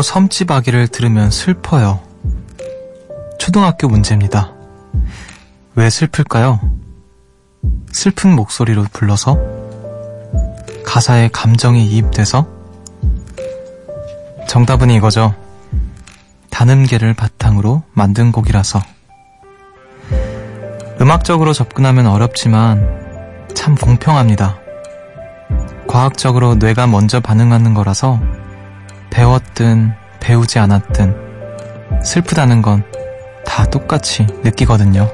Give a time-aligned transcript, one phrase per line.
[0.00, 2.00] 동요 섬집 아기를 들으면 슬퍼요.
[3.38, 4.52] 초등학교 문제입니다.
[5.74, 6.58] 왜 슬플까요?
[7.92, 9.38] 슬픈 목소리로 불러서?
[10.86, 12.46] 가사에 감정이 이입돼서?
[14.48, 15.34] 정답은 이거죠.
[16.48, 18.80] 단음계를 바탕으로 만든 곡이라서.
[21.00, 24.58] 음악적으로 접근하면 어렵지만 참 공평합니다.
[25.86, 28.18] 과학적으로 뇌가 먼저 반응하는 거라서
[29.10, 32.82] 배웠든 배우지 않았든 슬프다는 건
[33.50, 35.10] 다 똑같이 느끼거든요.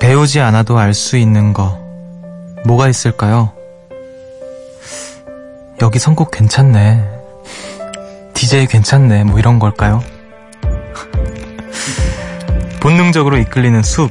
[0.00, 1.78] 배우지 않아도 알 수 있는 거
[2.64, 3.52] 뭐가 있을까요?
[5.80, 7.04] 여기 선곡 괜찮네.
[8.34, 9.24] DJ 괜찮네.
[9.24, 10.02] 뭐 이런 걸까요?
[12.80, 14.10] 본능적으로 이끌리는 숲.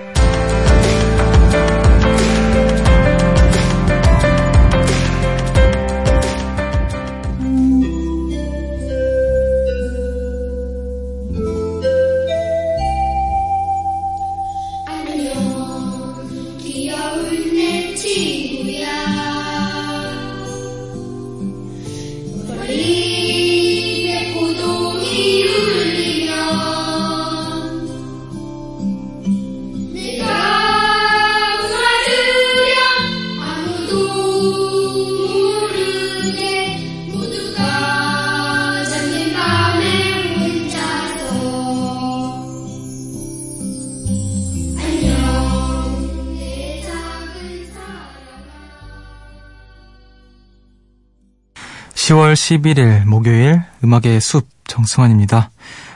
[52.51, 55.51] 11일 목요일 음악의 숲 정승환입니다.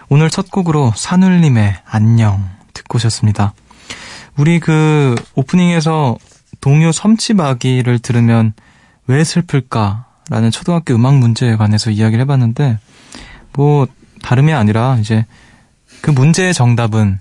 [0.08, 3.54] 오늘 첫 곡으로 산울림의 안녕 듣고 오셨습니다.
[4.38, 6.18] 우리 그 오프닝에서
[6.62, 8.54] 동요 섬치마기를 들으면
[9.08, 12.80] 왜 슬플까라는 초등학교 음악 문제에 관해서 이야기를 해봤는데
[13.52, 13.88] 뭐
[14.22, 15.26] 다름이 아니라 이제
[16.00, 17.20] 그 문제의 정답은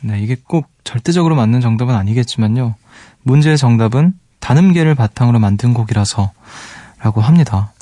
[0.00, 2.76] 네, 이게 꼭 절대적으로 맞는 정답은 아니겠지만요.
[3.24, 6.32] 문제의 정답은 단음계를 바탕으로 만든 곡이라서
[7.02, 7.72] 라고 합니다.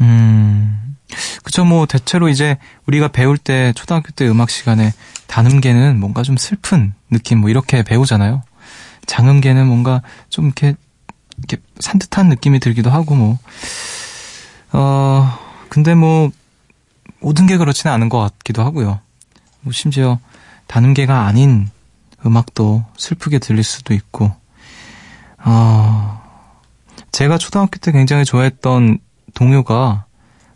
[0.00, 0.96] 음,
[1.42, 4.92] 그쵸, 뭐, 대체로 이제 우리가 배울 때, 초등학교 때 음악 시간에
[5.26, 8.42] 단음계는 뭔가 좀 슬픈 느낌, 뭐, 이렇게 배우잖아요.
[9.06, 10.74] 장음계는 뭔가 좀 이렇게,
[11.38, 13.38] 이렇게 산뜻한 느낌이 들기도 하고, 뭐.
[14.72, 16.30] 어, 근데 뭐,
[17.20, 19.00] 모든 게 그렇지는 않은 것 같기도 하고요.
[19.60, 20.18] 뭐, 심지어
[20.66, 21.70] 단음계가 아닌
[22.24, 24.32] 음악도 슬프게 들릴 수도 있고,
[25.44, 26.20] 어,
[27.12, 28.98] 제가 초등학교 때 굉장히 좋아했던
[29.36, 30.06] 동요가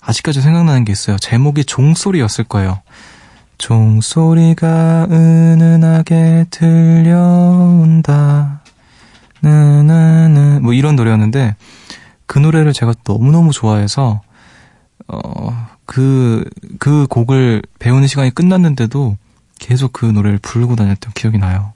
[0.00, 1.18] 아직까지 생각나는 게 있어요.
[1.18, 2.80] 제목이 종소리였을 거예요.
[3.58, 8.00] 종소리가 은은하게 들려온다.
[9.42, 11.56] 느느느 뭐 이런 노래였는데
[12.24, 14.22] 그 노래를 제가 너무너무 좋아해서
[15.08, 16.48] 어그그
[16.78, 19.18] 그 곡을 배우는 시간이 끝났는데도
[19.58, 21.74] 계속 그 노래를 부르고 다녔던 기억이 나요.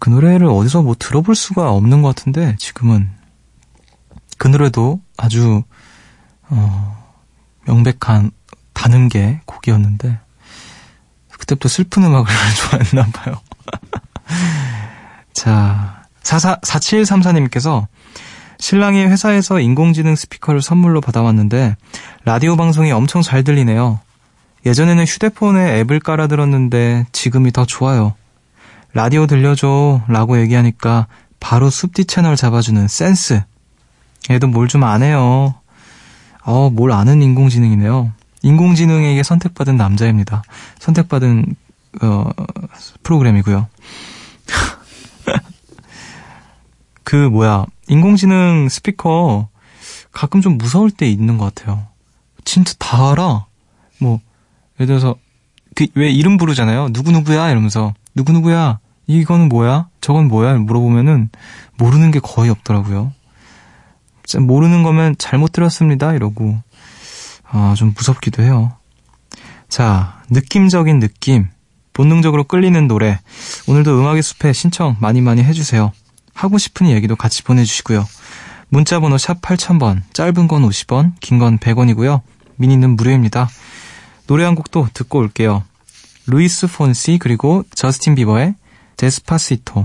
[0.00, 3.21] 그 노래를 어디서 뭐 들어볼 수가 없는 것 같은데 지금은
[4.42, 5.62] 그 노래도 아주
[6.48, 7.14] 어,
[7.64, 8.32] 명백한
[8.72, 10.18] 단음계 곡이었는데
[11.38, 12.26] 그때부터 슬픈 음악을
[12.58, 13.40] 좋아했나 봐요.
[15.32, 17.86] 자, 44, 4734님께서
[18.58, 21.76] 신랑이 회사에서 인공지능 스피커를 선물로 받아왔는데
[22.24, 24.00] 라디오 방송이 엄청 잘 들리네요.
[24.66, 28.14] 예전에는 휴대폰에 앱을 깔아 들었는데 지금이 더 좋아요.
[28.92, 31.06] 라디오 들려줘 라고 얘기하니까
[31.38, 33.44] 바로 숲디 채널 잡아주는 센스.
[34.30, 35.54] 얘도 뭘 좀 아네요.
[36.44, 38.12] 어, 뭘 아는 인공지능이네요.
[38.42, 40.42] 인공지능에게 선택받은 남자입니다.
[40.80, 41.54] 선택받은,
[42.02, 42.24] 어,
[43.02, 43.68] 프로그램이고요.
[47.04, 49.48] 그, 뭐야, 인공지능 스피커
[50.12, 51.86] 가끔 좀 무서울 때 있는 것 같아요.
[52.44, 53.46] 진짜 다 알아.
[53.98, 54.20] 뭐,
[54.78, 55.16] 예를 들어서,
[55.74, 56.92] 그, 왜 이름 부르잖아요.
[56.92, 57.50] 누구 누구야?
[57.50, 58.78] 이러면서, 누구 누구야?
[59.06, 59.88] 이거는 뭐야?
[60.00, 60.54] 저건 뭐야?
[60.54, 61.30] 물어보면은,
[61.78, 63.12] 모르는 게 거의 없더라고요.
[64.40, 66.12] 모르는 거면 잘못 들었습니다.
[66.14, 66.58] 이러고.
[67.50, 68.72] 아, 좀 무섭기도 해요.
[69.68, 71.48] 자, 느낌적인 느낌.
[71.92, 73.18] 본능적으로 끌리는 노래.
[73.66, 75.92] 오늘도 음악의 숲에 신청 많이 많이 해주세요.
[76.34, 78.06] 하고 싶은 얘기도 같이 보내주시고요.
[78.70, 82.22] 문자번호 샵 8000번, 짧은 건 50원, 긴 건 100원이고요.
[82.56, 83.50] 미니는 무료입니다.
[84.26, 85.64] 노래 한 곡도 듣고 올게요.
[86.26, 88.54] 루이스 폰시 그리고 저스틴 비버의
[88.96, 89.84] 데스파시토.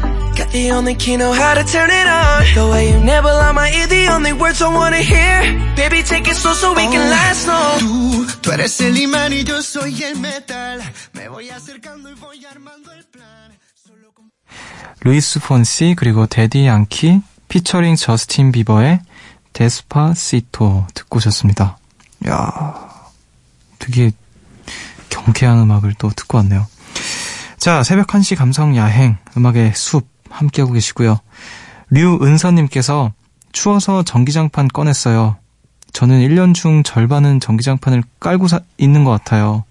[0.51, 3.71] the only key, know how to turn it on The way you nibble on my
[3.71, 5.41] ear, the only words I wanna hear
[5.75, 9.43] Baby, take it slow so we can last long Tú, tú eres el imán y
[9.43, 10.81] yo soy el metal
[11.13, 13.51] Me voy acercando y voy armando el plan
[15.03, 19.01] 루이스 폰시 그리고 대디 양키 피처링 저스틴 비버의
[19.53, 21.77] Despacito 듣고 오셨습니다.
[22.27, 22.89] 야
[23.79, 24.11] 되게
[25.09, 26.67] 경쾌한 음악을 또 듣고 왔네요.
[27.57, 31.19] 자, 새벽 1시 감성 야행 음악의 숲 함께하고 계시고요.
[31.89, 33.11] 류은서님께서
[33.51, 35.35] 추워서 전기장판 꺼냈어요.
[35.93, 39.65] 저는 1년 중 절반은 전기장판을 깔고 사, 있는 것 같아요.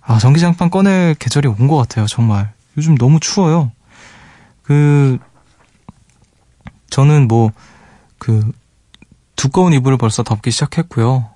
[0.00, 2.52] 아, 전기장판 꺼낼 계절이 온 것 같아요, 정말.
[2.76, 3.70] 요즘 너무 추워요.
[4.62, 5.18] 그,
[6.90, 7.52] 저는 뭐,
[8.18, 8.50] 그,
[9.36, 11.28] 두꺼운 이불을 벌써 덮기 시작했고요.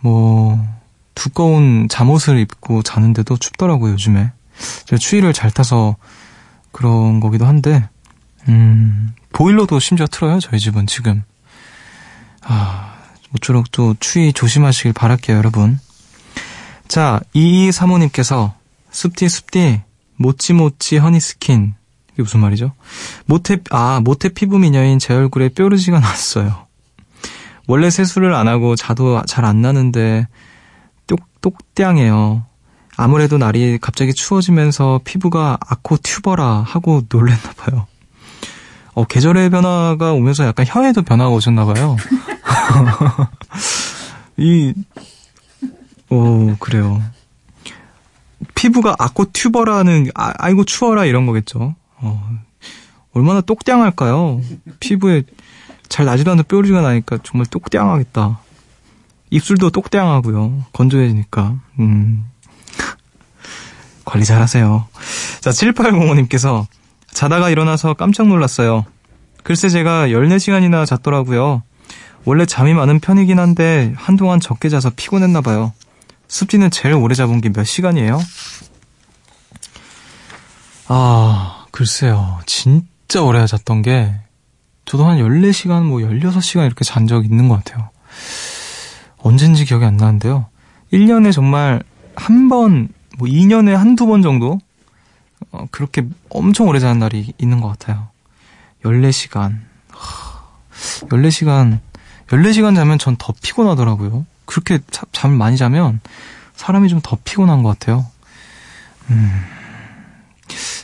[0.00, 0.64] 뭐,
[1.14, 4.32] 두꺼운 잠옷을 입고 자는데도 춥더라고요, 요즘에.
[4.86, 5.96] 제가 추위를 잘 타서
[6.72, 7.88] 그런 거기도 한데,
[8.48, 11.22] 음, 보일러도 심지어 틀어요, 저희 집은 지금.
[12.42, 12.94] 아,
[13.30, 15.78] 모쪼록 또 추위 조심하시길 바랄게요, 여러분.
[16.88, 18.52] 자, 2235님께서,
[18.90, 19.82] 숲디, 숲디,
[20.16, 21.74] もちもち honey skin.
[22.12, 22.72] 이게 무슨 말이죠?
[23.26, 26.66] 모태, 아, 모태 피부 미녀인 제 얼굴에 뾰루지가 났어요.
[27.68, 30.26] 원래 세수를 안 하고 자도 잘 안 나는데,
[31.06, 32.44] 속, 속땅해요.
[33.02, 37.88] 아무래도 날이 갑자기 추워지면서 피부가 아코 추버라 하고 놀랬나 봐요.
[38.94, 41.96] 어, 계절의 변화가 오면서 약간 혀에도 변화가 오셨나 봐요.
[44.38, 44.72] 이,
[46.10, 47.02] 오, 그래요.
[48.54, 51.74] 피부가 아코 튜버라는, 아, 아이고 추워라 이런 거겠죠.
[51.96, 52.30] 어,
[53.14, 54.40] 얼마나 똑땡할까요?
[54.78, 55.24] 피부에
[55.88, 58.38] 잘 나지도 않는 뾰루지가 나니까 정말 똑땡하겠다.
[59.30, 60.66] 입술도 똑땡하고요.
[60.72, 61.56] 건조해지니까.
[61.80, 62.26] 음.
[64.04, 64.86] 관리 잘 하세요.
[65.40, 66.66] 자, 7805님께서
[67.12, 68.84] 자다가 일어나서 깜짝 놀랐어요.
[69.42, 71.62] 글쎄 제가 14시간이나 잤더라고요.
[72.24, 75.72] 원래 잠이 많은 편이긴 한데 한동안 적게 자서 피곤했나 봐요.
[76.28, 78.20] 습지는 제일 오래 잡은 게 몇 시간이에요?
[80.88, 82.38] 아, 글쎄요.
[82.46, 84.14] 진짜 오래 잤던 게
[84.84, 87.90] 저도 한 14시간, 뭐 16시간 이렇게 잔 적 있는 것 같아요.
[89.18, 90.46] 언젠지 기억이 안 나는데요.
[90.92, 91.82] 1년에 정말
[92.16, 94.58] 한 번, 뭐 2년에 한두 번 정도?
[95.50, 98.08] 어, 그렇게 엄청 오래 자는 날이 있는 것 같아요.
[98.84, 99.58] 14시간.
[101.10, 101.78] 14시간,
[102.28, 104.26] 14시간 자면 전 더 피곤하더라고요.
[104.46, 106.00] 그렇게 자, 잠을 많이 자면
[106.56, 108.06] 사람이 좀 더 피곤한 것 같아요.
[109.10, 109.30] 음,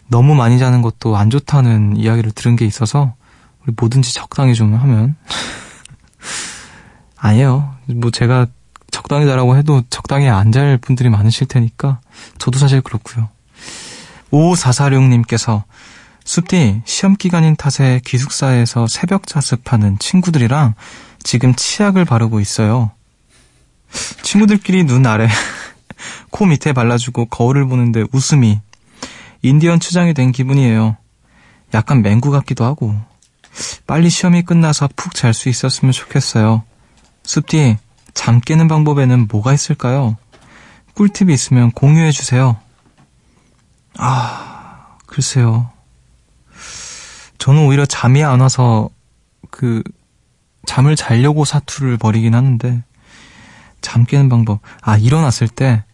[0.08, 3.14] 너무 많이 자는 것도 안 좋다는 이야기를 들은 게 있어서
[3.62, 5.16] 우리 뭐든지 적당히 좀 하면
[7.16, 7.74] 아니에요.
[7.86, 8.46] 뭐 제가
[8.90, 12.00] 적당히 자라고 해도 적당히 안 잘 분들이 많으실 테니까
[12.38, 13.28] 저도 사실 그렇고요.
[14.32, 15.62] 5446님께서
[16.24, 20.74] 숲디 시험 기간인 탓에 기숙사에서 새벽 자습하는 친구들이랑
[21.22, 22.90] 지금 치약을 바르고 있어요.
[24.22, 25.28] 친구들끼리 눈 아래
[26.30, 28.60] 코 밑에 발라주고 거울을 보는데 웃음이
[29.42, 30.96] 인디언 추장이 된 기분이에요.
[31.74, 32.94] 약간 맹구 같기도 하고
[33.86, 36.62] 빨리 시험이 끝나서 푹 잘 수 있었으면 좋겠어요.
[37.24, 37.78] 숲디
[38.14, 40.16] 잠 깨는 방법에는 뭐가 있을까요?
[40.94, 42.56] 꿀팁이 있으면 공유해 주세요.
[43.96, 45.70] 아, 글쎄요.
[47.38, 48.90] 저는 오히려 잠이 안 와서
[49.50, 49.82] 그
[50.66, 52.82] 잠을 자려고 사투를 벌이긴 하는데
[53.80, 54.60] 잠 깨는 방법.
[54.82, 55.84] 아, 일어났을 때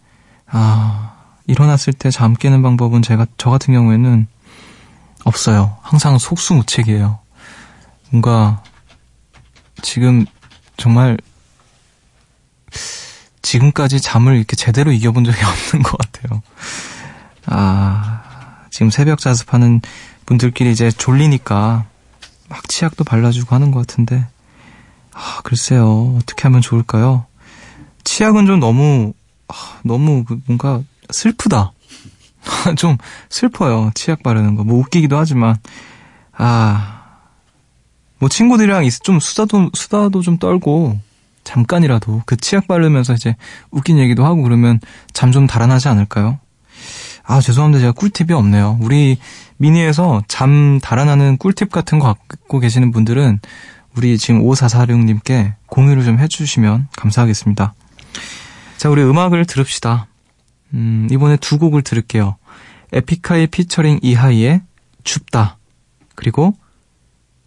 [0.46, 1.14] 아,
[1.46, 4.26] 일어났을 때 잠 깨는 방법은 제가 저 같은 경우에는
[5.24, 5.76] 없어요.
[5.82, 7.18] 항상 속수무책이에요.
[8.10, 8.62] 뭔가
[9.82, 10.24] 지금
[10.76, 11.18] 정말
[13.42, 16.42] 지금까지 잠을 이렇게 제대로 이겨본 적이 없는 것 같아요.
[17.46, 19.80] 아, 지금 새벽 자습하는
[20.26, 21.84] 분들끼리 이제 졸리니까
[22.48, 24.26] 막 치약도 발라주고 하는 것 같은데,
[25.12, 26.16] 아, 글쎄요.
[26.16, 27.26] 어떻게 하면 좋을까요?
[28.04, 29.12] 치약은 좀 너무,
[29.48, 29.54] 아,
[29.84, 31.72] 너무 그 뭔가 슬프다.
[32.76, 33.90] 좀 슬퍼요.
[33.94, 34.64] 치약 바르는 거.
[34.64, 35.56] 뭐 웃기기도 하지만,
[36.32, 37.04] 아,
[38.18, 40.98] 뭐 친구들이랑 좀 수다도, 수다도 좀 떨고,
[41.44, 43.36] 잠깐이라도 그 치약 바르면서 이제
[43.70, 44.80] 웃긴 얘기도 하고 그러면
[45.12, 46.38] 잠 좀 달아나지 않을까요?
[47.24, 47.80] 아, 죄송합니다.
[47.80, 48.78] 제가 꿀팁이 없네요.
[48.82, 49.18] 우리
[49.56, 53.40] 미니에서 잠 달아나는 꿀팁 같은 거 갖고 계시는 분들은
[53.96, 57.74] 우리 지금 5446님께 공유를 좀 해주시면 감사하겠습니다.
[58.76, 60.06] 자, 우리 음악을 들읍시다.
[60.74, 62.36] 음, 이번에 두 곡을 들을게요.
[62.92, 64.60] 에픽하이 피처링 이하이의
[65.04, 65.56] 춥다.
[66.14, 66.54] 그리고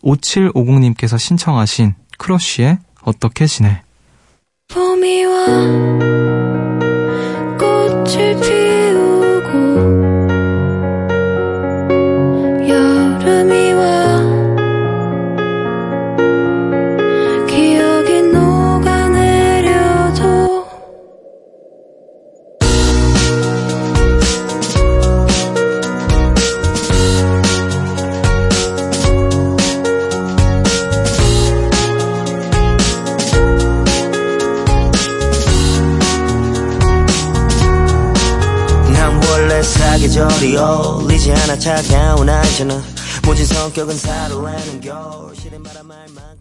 [0.03, 3.81] 5750님께서 신청하신 크러쉬의 어떻게 지내.
[4.67, 5.45] 봄이 와
[7.57, 8.96] 꽃을 피우
[41.67, 42.81] 차가운 알잖아
[43.25, 46.36] 모진 성격은 사로라는 겨울 시린 바람 알만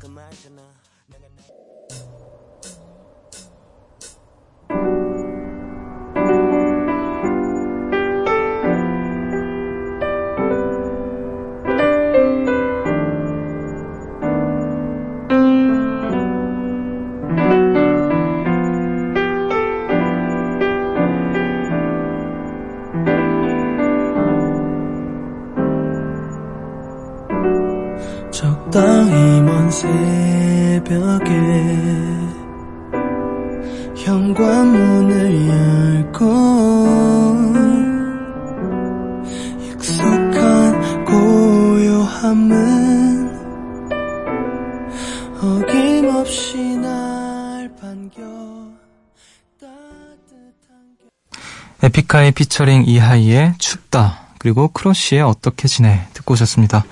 [52.57, 54.21] 피처링 이하이의 춥다.
[54.39, 56.07] 그리고 크러쉬의 어떻게 지내.
[56.15, 56.87] 듣고 오셨습니다.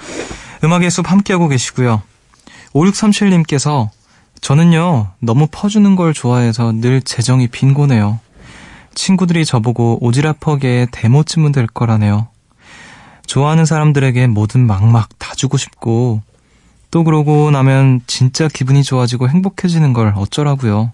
[0.63, 2.03] 음악의 숲 함께하고 계시고요.
[2.75, 3.89] 5637님께서
[4.43, 8.21] 저는요, 너무 퍼주는 걸 좋아해서 늘 재정이 빈곤해요.
[8.95, 12.29] 친구들이 저보고 오지랖퍼게의 데모쯤은 될 거라네요.
[13.27, 16.21] 좋아하는 사람들에게 뭐든 막막 다 주고 싶고,
[16.91, 20.93] 또 그러고 나면 진짜 기분이 좋아지고 행복해지는 걸 어쩌라고요.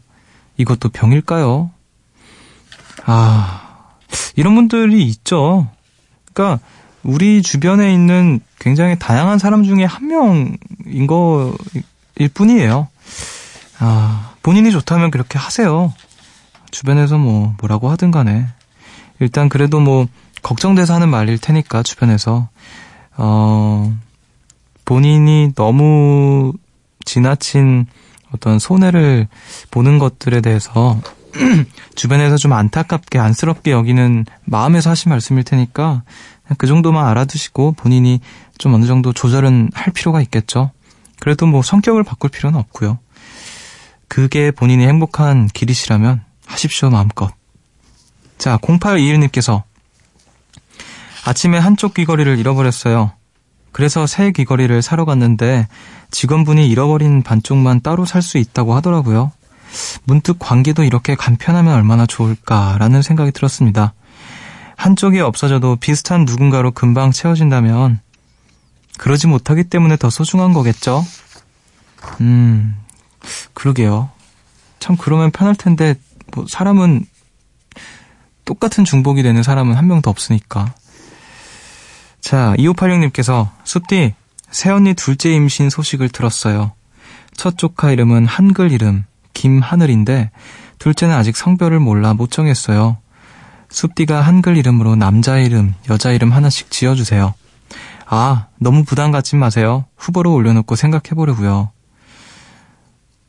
[0.59, 1.73] 이것도 병일까요?
[3.07, 3.70] 아,
[4.37, 5.69] 이런 분들이 있죠.
[6.33, 6.65] 그러니까
[7.03, 12.89] 우리 주변에 있는 굉장히 다양한 사람 중에 한 명인 거일 뿐이에요.
[13.79, 15.93] 아, 본인이 좋다면 그렇게 하세요.
[16.71, 18.47] 주변에서 뭐 뭐라고 하든 간에
[19.19, 20.07] 일단 그래도 뭐
[20.43, 22.49] 걱정돼서 하는 말일 테니까 주변에서
[23.17, 23.97] 어
[24.85, 26.53] 본인이 너무
[27.05, 27.87] 지나친
[28.33, 29.29] 어떤 손해를
[29.71, 31.01] 보는 것들에 대해서
[31.95, 36.03] 주변에서 좀 안타깝게 안쓰럽게 여기는 마음에서 하신 말씀일 테니까
[36.59, 38.21] 그 정도만 알아두시고 본인이
[38.59, 40.71] 좀 어느 정도 조절은 할 필요가 있겠죠.
[41.21, 42.99] 그래도 뭐 성격을 바꿀 필요는 없고요.
[44.09, 47.33] 그게 본인이 행복한 길이시라면 하십시오 마음껏.
[48.39, 49.63] 자 0821님께서
[51.25, 53.13] 아침에 한쪽 귀걸이를 잃어버렸어요.
[53.73, 55.69] 그래서 새 귀걸이를 사러 갔는데
[56.11, 59.31] 직원분이 잃어버린 반쪽만 따로 살 수 있다고 하더라고요.
[60.05, 63.95] 문득 관계도 이렇게 간편하면 얼마나 좋을까라는 생각이 들었습니다.
[64.77, 68.01] 한쪽이 없어져도 비슷한 누군가로 금방 채워진다면
[68.99, 71.05] 그러지 못하기 때문에 더 소중한 거겠죠?
[72.21, 72.77] 음,
[73.55, 74.11] 그러게요.
[74.79, 75.95] 참 그러면 편할 텐데
[76.35, 77.05] 뭐 사람은
[78.45, 80.75] 똑같은 중복이 되는 사람은 한 명도 없으니까.
[82.21, 84.15] 자, 2586님께서 숲디
[84.51, 86.73] 새언니 둘째 임신 소식을 들었어요.
[87.35, 90.31] 첫 조카 이름은 한글 이름 김하늘인데
[90.79, 92.99] 둘째는 아직 성별을 몰라 못 정했어요.
[93.71, 97.35] 숲디가 한글 이름으로 남자 이름, 여자 이름 하나씩 지어주세요.
[98.07, 99.85] 아, 너무 부담 갖지 마세요.
[99.97, 101.71] 후보로 올려놓고 생각해보려고요.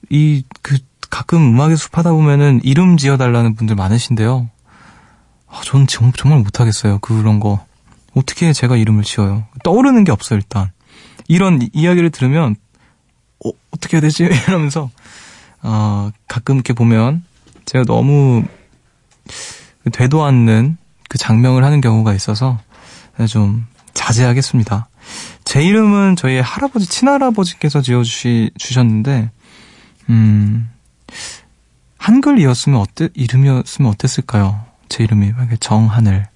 [0.09, 0.77] 이, 그,
[1.09, 4.49] 가끔 음악의 숲 하다 보면은 이름 지어달라는 분들 많으신데요.
[5.47, 6.99] 아, 전 정, 정말 못하겠어요.
[6.99, 7.63] 그런 거.
[8.15, 9.43] 어떻게 제가 이름을 지어요?
[9.63, 10.71] 떠오르는 게 없어요, 일단.
[11.27, 12.55] 이런 이- 이야기를 들으면,
[13.45, 14.23] 어, 어떻게 해야 되지?
[14.47, 14.89] 이러면서,
[15.63, 17.23] 어, 가끔 이렇게 보면,
[17.65, 18.43] 제가 너무
[19.91, 20.77] 되도 않는
[21.09, 22.59] 그 장명을 하는 경우가 있어서,
[23.29, 24.87] 좀 자제하겠습니다.
[25.43, 29.31] 제 이름은 저희 할아버지, 친할아버지께서 지어주시, 주셨는데,
[30.09, 30.69] 음,
[31.97, 34.63] 한글이었으면 어때, 이름이었으면 어땠을까요?
[34.89, 36.27] 제 이름이, 정하늘.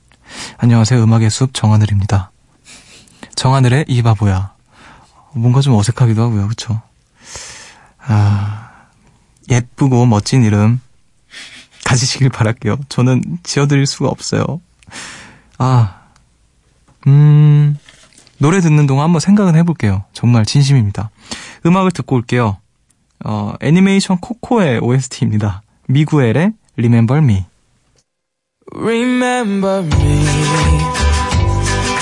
[0.58, 1.04] 안녕하세요.
[1.04, 2.32] 음악의 숲 정하늘입니다.
[3.36, 4.54] 정하늘의 이 바보야.
[5.34, 6.48] 뭔가 좀 어색하기도 하고요.
[6.48, 6.82] 그쵸?
[8.00, 8.65] 아,
[9.50, 10.82] 예쁘고 멋진 이름
[11.84, 12.78] 가지시길 바랄게요.
[12.90, 14.62] 저는 지어드릴 수가 없어요.
[15.58, 16.02] 아,
[17.08, 17.78] 음,
[18.38, 20.04] 노래 듣는 동안 한번 생각은 해볼게요.
[20.14, 21.10] 정말 진심입니다.
[21.66, 22.58] 음악을 듣고 올게요.
[23.24, 25.62] 어, 애니메이션 코코의 OST입니다.
[25.88, 27.46] 미구엘의 Remember Me.
[28.74, 30.26] Remember me.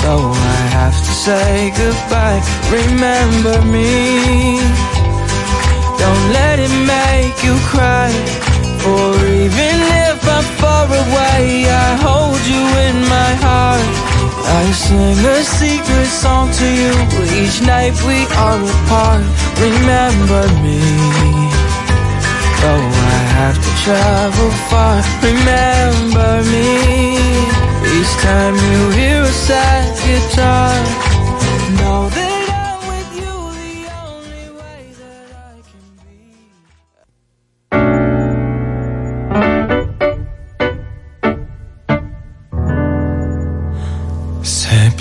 [0.02, 5.03] Though I have to say goodbye, remember me.
[6.02, 8.12] Don't let it make you cry.
[8.84, 9.78] For even
[10.10, 13.88] if I'm far away, I hold you in my heart.
[14.62, 16.94] I sing a secret song to you
[17.42, 19.24] each night we are apart.
[19.68, 20.82] Remember me.
[22.62, 24.96] Though I have to travel far,
[25.28, 26.70] remember me.
[27.96, 30.74] Each time you hear a sad guitar,
[31.80, 32.23] know that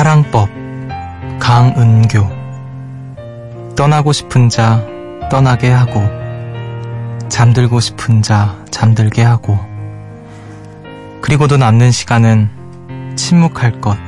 [0.00, 0.48] 사랑법
[1.38, 2.26] 강은교
[3.76, 4.82] 떠나고 싶은 자
[5.30, 6.00] 떠나게 하고
[7.28, 9.58] 잠들고 싶은 자 잠들게 하고.
[11.20, 12.48] 그리고도 남는 시간은
[13.14, 13.98] 침묵할 것.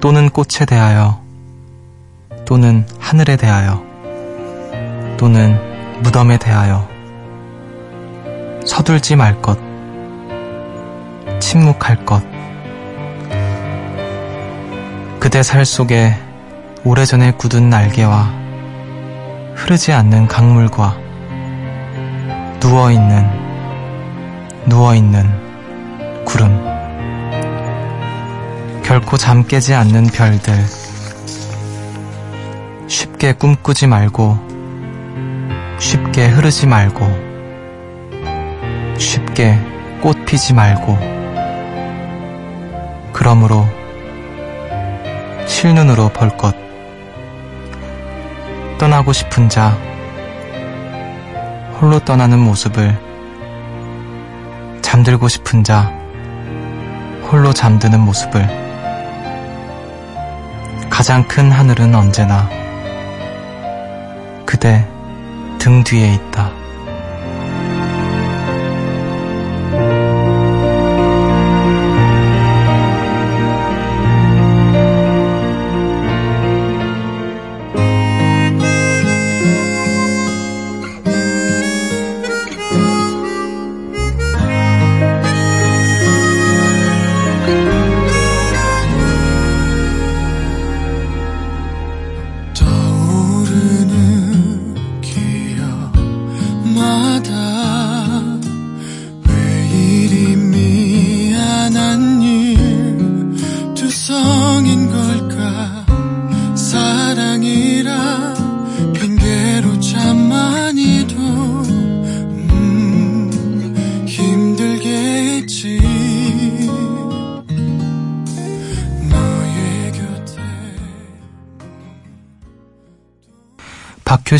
[0.00, 1.20] 또는 꽃에 대하여
[2.46, 3.84] 또는 하늘에 대하여
[5.18, 5.60] 또는
[6.02, 6.88] 무덤에 대하여.
[8.64, 9.58] 서둘지 말 것,
[11.40, 12.35] 침묵할 것.
[15.18, 16.14] 그대 살 속에
[16.84, 18.32] 오래전에 굳은 날개와
[19.54, 20.96] 흐르지 않는 강물과
[22.60, 23.30] 누워있는,
[24.66, 26.64] 누워있는 구름.
[28.82, 30.54] 결코 잠 깨지 않는 별들.
[32.88, 34.38] 쉽게 꿈꾸지 말고
[35.78, 37.06] 쉽게 흐르지 말고
[38.96, 39.58] 쉽게
[40.00, 40.96] 꽃 피지 말고
[43.12, 43.66] 그러므로
[45.46, 46.54] 실눈으로 볼 것.
[48.78, 49.70] 떠나고 싶은 자
[51.80, 52.98] 홀로 떠나는 모습을.
[54.82, 55.92] 잠들고 싶은 자
[57.30, 58.46] 홀로 잠드는 모습을.
[60.90, 62.48] 가장 큰 하늘은 언제나
[64.44, 64.86] 그대
[65.58, 66.55] 등 뒤에 있다.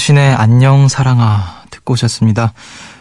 [0.07, 2.53] 박효신의 안녕 사랑아 듣고 오셨습니다.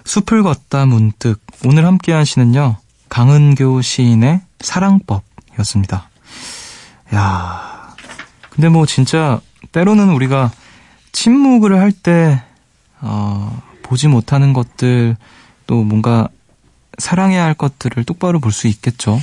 [0.05, 2.77] 숲을 걷다 문득 오늘 함께한 시는요
[3.09, 6.09] 강은교 시인의 사랑법이었습니다.
[7.13, 7.95] 야,
[8.49, 9.39] 근데 뭐 진짜
[9.71, 10.51] 때로는 우리가
[11.11, 12.41] 침묵을 할때
[13.01, 15.15] 어, 보지 못하는 것들
[15.67, 16.27] 또 뭔가
[16.97, 19.19] 사랑해야 할 것들을 똑바로 볼 수 있겠죠.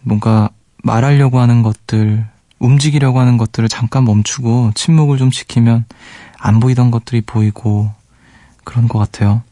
[0.00, 0.48] 뭔가
[0.82, 2.26] 말하려고 하는 것들,
[2.62, 5.84] 움직이려고 하는 것들을 잠깐 멈추고 침묵을 좀 지키면
[6.38, 7.90] 안 보이던 것들이 보이고
[8.64, 9.42] 그런 것 같아요.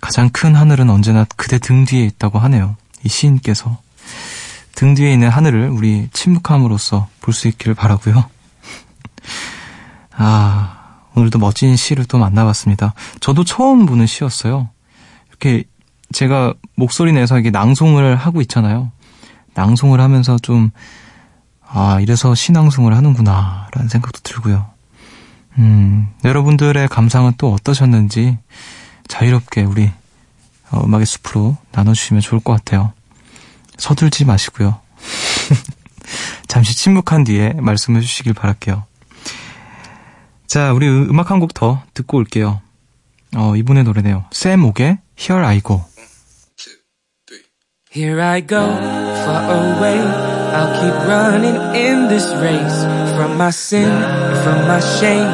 [0.00, 2.76] 가장 큰 하늘은 언제나 그대 등 뒤에 있다고 하네요.
[3.04, 3.78] 이 시인께서.
[4.74, 8.24] 등 뒤에 있는 하늘을 우리 침묵함으로써 볼 수 있기를 바라고요.
[10.16, 12.94] 아, 오늘도 멋진 시를 또 만나봤습니다.
[13.20, 14.68] 저도 처음 보는 시였어요.
[15.28, 15.64] 이렇게
[16.12, 18.90] 제가 목소리 내서 이게 낭송을 하고 있잖아요.
[19.54, 20.70] 낭송을 하면서 좀,
[21.72, 24.68] 아, 이래서 시낭송을 하는구나, 라는 생각도 들고요.
[25.58, 28.38] 음, 여러분들의 감상은 또 어떠셨는지
[29.08, 29.90] 자유롭게 우리
[30.70, 32.92] 어, 음악의 숲으로 나눠주시면 좋을 것 같아요.
[33.78, 34.80] 서둘지 마시고요.
[36.48, 38.84] 잠시 침묵한 뒤에 말씀해 주시길 바랄게요.
[40.46, 42.60] 자, 우리 음악 한 곡 더 듣고 올게요.
[43.36, 44.24] 어, 이분의 노래네요.
[44.32, 45.84] 샘 옥의 Here I Go.
[47.94, 50.29] Here I go, far away.
[50.60, 52.78] I'll keep running in this race.
[53.16, 53.90] From my sin,
[54.42, 55.30] from my shame.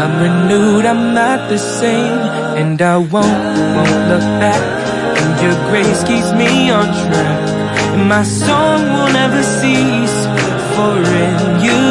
[0.00, 2.18] I'm renewed, I'm not the same.
[2.60, 3.38] And I won't,
[3.76, 4.62] won't look back.
[5.20, 7.40] And your grace keeps me on track.
[7.94, 10.18] And my song will never cease.
[10.76, 11.82] For in you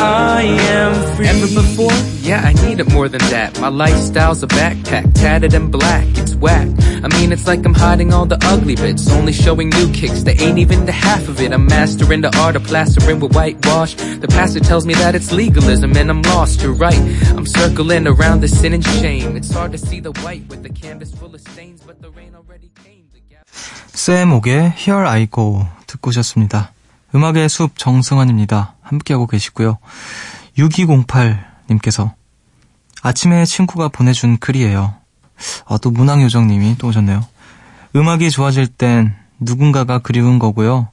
[0.00, 0.42] I
[0.78, 1.26] am free.
[1.26, 1.98] Ever before?
[2.20, 3.58] Yeah, I need it more than that.
[3.60, 6.06] My lifestyle's a backpack, tatted and black.
[6.18, 6.68] It's whack.
[7.04, 10.22] I mean, it's like I'm hiding all the ugly bits, only showing new kicks.
[10.22, 11.52] They ain't even the half of it.
[11.52, 13.94] I'm mastering the art of plastering with whitewash.
[13.94, 16.62] The pastor tells me that it's legalism, and I'm lost.
[16.62, 16.98] You're right.
[17.36, 19.36] I'm circling around the sin and shame.
[19.36, 22.34] It's hard to see the white with the canvas full of stains, but the rain
[22.34, 23.04] already came.
[23.12, 23.46] The gap-
[23.94, 26.72] 샘 옥의 Here I Go 듣고 오셨습니다.
[27.14, 28.74] 음악의 숲 정승환입니다.
[28.82, 29.78] 함께하고 계시고요.
[30.58, 32.12] 6208님께서
[33.02, 34.94] 아침에 친구가 보내준 글이에요.
[35.66, 37.24] 아, 또 문학요정님이 또 오셨네요.
[37.96, 40.88] 음악이 좋아질 땐 누군가가 그리운 거고요.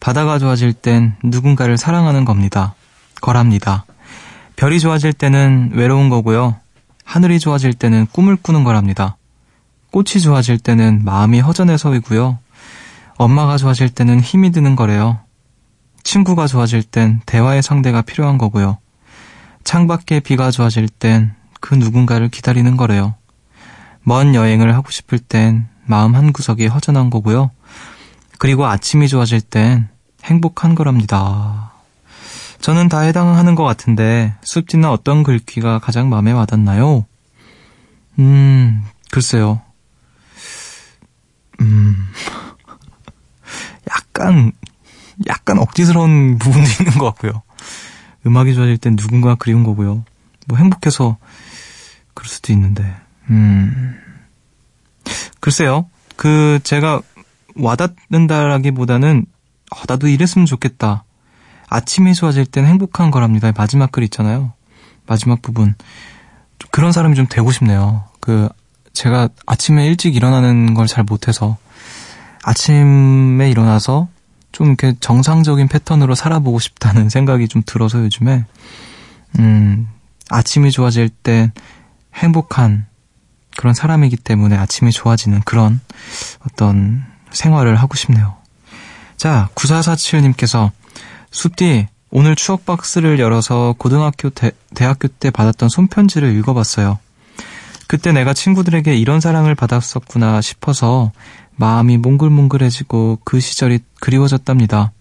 [0.00, 2.74] 바다가 좋아질 땐 누군가를 사랑하는 겁니다.
[3.20, 3.84] 거랍니다.
[4.56, 6.56] 별이 좋아질 때는 외로운 거고요.
[7.04, 9.16] 하늘이 좋아질 때는 꿈을 꾸는 거랍니다.
[9.90, 12.38] 꽃이 좋아질 때는 마음이 허전해서이고요.
[13.16, 15.20] 엄마가 좋아질 때는 힘이 드는 거래요.
[16.02, 18.78] 친구가 좋아질 땐 대화의 상대가 필요한 거고요.
[19.64, 23.14] 창밖에 비가 좋아질 땐 그 누군가를 기다리는 거래요.
[24.04, 27.50] 먼 여행을 하고 싶을 땐 마음 한구석이 허전한 거고요.
[28.38, 29.88] 그리고 아침이 좋아질 땐
[30.24, 31.72] 행복한 거랍니다.
[32.60, 37.06] 저는 다 해당하는 것 같은데 숲지는 어떤 글귀가 가장 마음에 와닿나요?
[38.18, 39.60] 음, 글쎄요.
[41.60, 41.96] 음,
[43.90, 44.52] 약간,
[45.26, 47.42] 약간 억지스러운 부분도 있는 것 같고요.
[48.26, 50.04] 음악이 좋아질 땐 누군가 그리운 거고요.
[50.46, 51.16] 뭐 행복해서
[52.14, 52.94] 그럴 수도 있는데,
[53.30, 53.98] 음.
[55.40, 55.86] 글쎄요.
[56.16, 57.00] 그, 제가
[57.56, 59.26] 와닿는다라기보다는,
[59.74, 61.04] 어, 나도 이랬으면 좋겠다.
[61.68, 63.50] 아침이 좋아질 땐 행복한 거랍니다.
[63.56, 64.52] 마지막 글 있잖아요.
[65.06, 65.74] 마지막 부분.
[66.58, 68.04] 좀 그런 사람이 좀 되고 싶네요.
[68.20, 68.48] 그,
[68.92, 71.56] 제가 아침에 일찍 일어나는 걸 잘 못해서,
[72.44, 74.08] 아침에 일어나서
[74.52, 78.44] 좀 이렇게 정상적인 패턴으로 살아보고 싶다는 생각이 좀 들어서 요즘에,
[79.38, 79.88] 음,
[80.28, 81.52] 아침이 좋아질 땐
[82.14, 82.86] 행복한
[83.56, 85.80] 그런 사람이기 때문에 아침이 좋아지는 그런
[86.46, 88.36] 어떤 생활을 하고 싶네요.
[89.16, 90.70] 자, 9447님께서
[91.30, 96.98] 숲디 오늘 추억 박스를 열어서 고등학교 대, 대학교 때 받았던 손편지를 읽어봤어요.
[97.88, 101.12] 그때 내가 친구들에게 이런 사랑을 받았었구나 싶어서
[101.56, 104.92] 마음이 몽글몽글해지고 그 시절이 그리워졌답니다.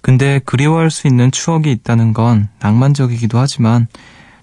[0.00, 3.86] 근데 그리워할 수 있는 추억이 있다는 건 낭만적이기도 하지만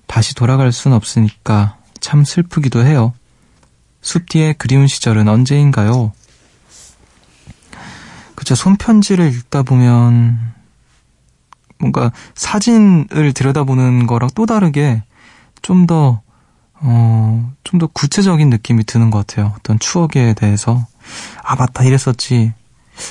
[0.08, 3.14] 다시 돌아갈 순 없으니까 참 슬프기도 해요.
[4.02, 6.12] 숲 뒤의 그리운 시절은 언제인가요?
[8.36, 10.54] 그쵸, 손편지를 읽다 보면
[11.80, 15.04] 뭔가 사진을 들여다보는 거랑 또 다르게
[15.62, 16.22] 좀 더,
[16.74, 19.54] 어, 좀 더 구체적인 느낌이 드는 것 같아요.
[19.58, 20.86] 어떤 추억에 대해서.
[21.44, 22.54] 아, 맞다, 이랬었지.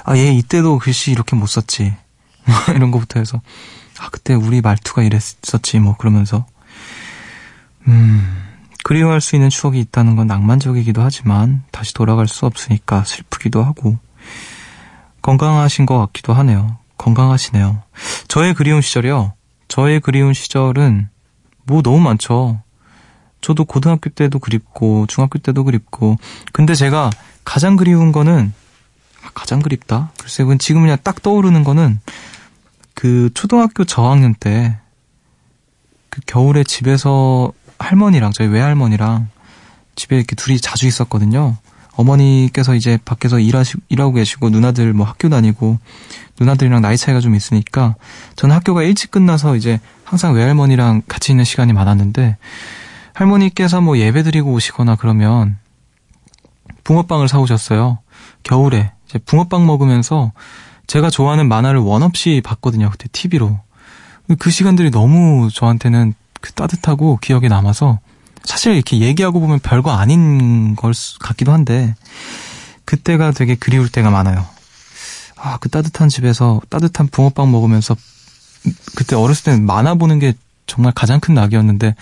[0.05, 1.95] 아, 얘 이때도 글씨 이렇게 못 썼지.
[2.75, 3.41] 이런 거부터 해서.
[4.01, 6.47] 아, 그때 우리 말투가 이랬었지, 뭐, 그러면서.
[7.87, 8.50] 음,
[8.83, 13.99] 그리워할 수 있는 추억이 있다는 건 낭만적이기도 하지만 다시 돌아갈 수 없으니까 슬프기도 하고
[15.23, 16.79] 건강하신 것 같기도 하네요.
[16.97, 17.83] 건강하시네요.
[18.29, 19.35] 저의 그리운 시절이요.
[19.69, 21.09] 저의 그리운 시절은
[21.65, 22.63] 뭐 너무 많죠.
[23.41, 26.17] 저도 고등학교 때도 그립고 중학교 때도 그립고
[26.53, 27.11] 근데 제가
[27.45, 28.53] 가장 그리운 거는
[29.25, 30.13] 아, 가장 그립다.
[30.19, 32.01] 글쎄 그건 지금 그냥 딱 떠오르는 거는
[32.95, 34.77] 그 초등학교 저학년 때
[36.11, 39.29] 그 겨울에 집에서 할머니랑 저희 외할머니랑
[39.97, 41.57] 집에 이렇게 둘이 자주 있었거든요.
[41.97, 45.79] 어머니께서 이제 밖에서 일하시, 일하고 계시고 누나들 뭐 학교 다니고
[46.39, 47.97] 누나들이랑 나이 차이가 좀 있으니까
[48.37, 52.37] 저는 학교가 일찍 끝나서 이제 항상 외할머니랑 같이 있는 시간이 많았는데
[53.15, 55.59] 할머니께서 뭐 예배 드리고 오시거나 그러면
[56.85, 57.99] 붕어빵을 사오셨어요.
[58.43, 60.33] 겨울에 이제 붕어빵 먹으면서
[60.87, 62.91] 제가 좋아하는 만화를 원 없이 봤거든요.
[62.91, 63.61] 그때 TV로.
[64.39, 67.99] 그 시간들이 너무 저한테는 그 따뜻하고 기억에 남아서
[68.45, 71.95] 사실 이렇게 얘기하고 보면 별거 아닌 걸 수- 같기도 한데
[72.85, 74.47] 그때가 되게 그리울 때가 많아요.
[75.37, 77.97] 아, 그 따뜻한 집에서 따뜻한 붕어빵 먹으면서
[78.97, 80.35] 그때 어렸을 때는 만화 보는 게
[80.67, 81.95] 정말 가장 큰 낙이었는데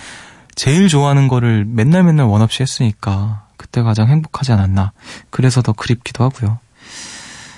[0.54, 4.92] 제일 좋아하는 거를 맨날 맨날 원 없이 했으니까 그때 가장 행복하지 않았나.
[5.30, 6.58] 그래서 더 그립기도 하고요.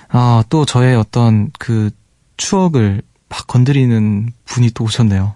[0.08, 1.90] 아, 또 저의 어떤 그
[2.36, 5.34] 추억을 막 건드리는 분이 또 오셨네요.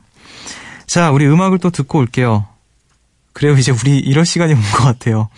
[0.94, 2.46] 자, 우리 음악을 또 듣고 올게요.
[3.33, 5.28] 그래요, 이제 우리 이럴 시간이 온 것 같아요.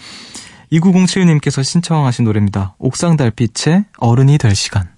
[0.71, 2.75] 2907님께서 신청하신 노래입니다.
[2.79, 4.90] 옥상 달빛의 어른이 될 시간.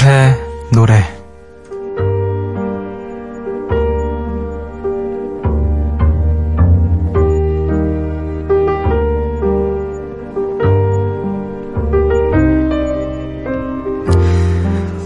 [0.00, 0.34] 숲의
[0.72, 0.94] 노래.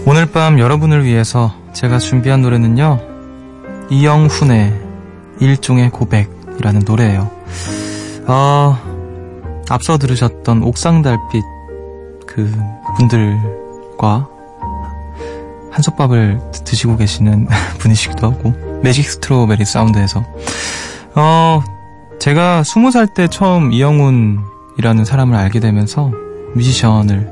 [0.05, 2.99] 오늘 밤 여러분을 위해서 제가 준비한 노래는요.
[3.89, 4.81] 이영훈의
[5.41, 7.29] 일종의 고백이라는 노래예요.
[8.27, 8.77] 어,
[9.69, 11.43] 앞서 들으셨던 옥상달빛
[12.25, 12.49] 그
[12.97, 14.34] 분들과
[15.75, 17.47] 한솥밥을 드- 드시고 계시는
[17.79, 20.23] 분이시기도 하고 매직 스트로베리 사운드에서.
[21.15, 21.61] 어
[22.19, 26.11] 제가 스무 살 때 처음 이영훈이라는 사람을 알게 되면서
[26.55, 27.29] 뮤지션을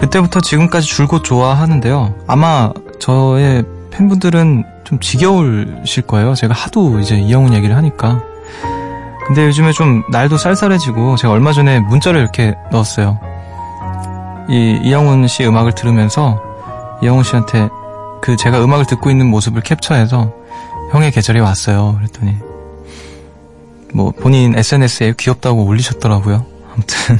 [0.00, 2.14] 그때부터 지금까지 줄곧 좋아하는데요.
[2.26, 6.34] 아마 저의 팬분들은 좀 지겨우실 거예요.
[6.34, 8.22] 제가 하도 이제 이영훈 얘기를 하니까.
[9.26, 13.18] 근데 요즘에 좀 날도 쌀쌀해지고 제가 얼마 전에 문자를 이렇게 넣었어요.
[14.48, 16.40] 이 이영훈 씨 음악을 들으면서
[17.02, 17.68] 이영훈 씨한테
[18.20, 20.32] 그 제가 음악을 듣고 있는 모습을 캡처해서
[20.92, 21.96] 형의 계절이 왔어요.
[21.96, 22.36] 그랬더니
[23.94, 26.44] 뭐 본인 SNS에 귀엽다고 올리셨더라고요.
[26.72, 27.18] 아무튼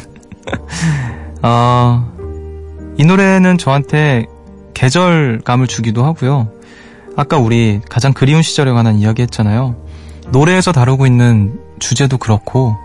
[1.42, 2.06] 어,
[2.96, 4.26] 이 노래는 저한테
[4.74, 6.50] 계절감을 주기도 하고요.
[7.16, 9.76] 아까 우리 가장 그리운 시절에 관한 이야기 했잖아요.
[10.30, 12.76] 노래에서 다루고 있는 주제도 그렇고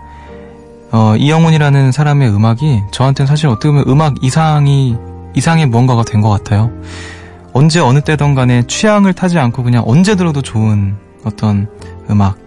[0.90, 4.96] 어, 이영훈이라는 사람의 음악이 저한테는 사실 어떻게 보면 음악 이상이
[5.34, 6.70] 이상의 무언가가 된 것 같아요.
[7.52, 11.68] 언제 어느 때든 간에 취향을 타지 않고 그냥 언제 들어도 좋은 어떤
[12.10, 12.38] 음악.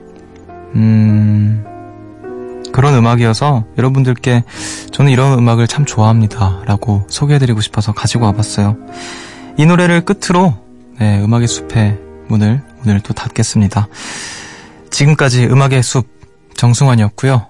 [0.75, 1.63] 음,
[2.73, 4.43] 그런 음악이어서 여러분들께
[4.91, 6.61] 저는 이런 음악을 참 좋아합니다.
[6.65, 8.75] 라고 소개해드리고 싶어서 가지고 와봤어요.
[9.57, 10.53] 이 노래를 끝으로,
[10.99, 13.87] 네, 음악의 숲의 문을 오늘 또 닫겠습니다.
[14.91, 16.07] 지금까지 음악의 숲
[16.55, 17.47] 정승환이었고요.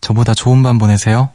[0.00, 1.30] 저보다 좋은 밤 보내세요.